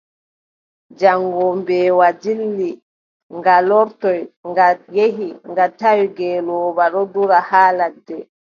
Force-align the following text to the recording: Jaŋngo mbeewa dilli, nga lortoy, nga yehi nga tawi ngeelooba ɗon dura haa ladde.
Jaŋngo 0.99 1.45
mbeewa 1.59 2.07
dilli, 2.21 2.71
nga 3.37 3.55
lortoy, 3.67 4.19
nga 4.49 4.67
yehi 4.95 5.29
nga 5.49 5.65
tawi 5.79 6.03
ngeelooba 6.11 6.83
ɗon 6.93 7.07
dura 7.13 7.39
haa 7.49 7.71
ladde. 7.77 8.17